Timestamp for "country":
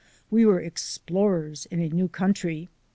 2.07-2.69